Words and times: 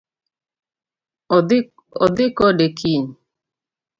Odhi 2.05 2.25
kode 2.37 2.65
kiny 2.77 3.07